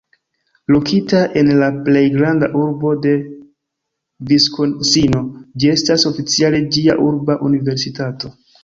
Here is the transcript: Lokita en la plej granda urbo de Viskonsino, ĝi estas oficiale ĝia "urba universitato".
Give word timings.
Lokita 0.75 1.19
en 1.41 1.51
la 1.59 1.67
plej 1.89 2.03
granda 2.15 2.49
urbo 2.63 2.95
de 3.05 3.13
Viskonsino, 4.33 5.25
ĝi 5.61 5.73
estas 5.77 6.11
oficiale 6.15 6.67
ĝia 6.79 7.01
"urba 7.11 7.43
universitato". 7.53 8.39